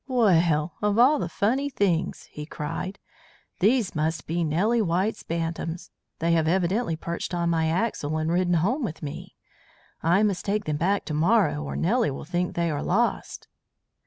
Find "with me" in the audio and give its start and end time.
8.83-9.35